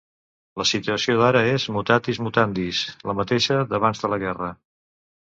La 0.61 0.65
situació 0.69 1.17
d'ara 1.19 1.43
és, 1.51 1.67
'mutatis 1.77 2.21
mutandis', 2.29 2.83
la 3.13 3.19
mateixa 3.23 3.63
d'abans 3.75 4.07
de 4.07 4.15
la 4.17 4.25
guerra. 4.29 4.55